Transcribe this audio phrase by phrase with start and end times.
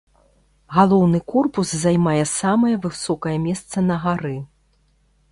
[0.75, 4.33] Галоўны корпус займае самае высокае месца на гары.